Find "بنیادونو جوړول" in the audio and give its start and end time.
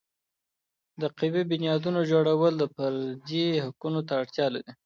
1.51-2.53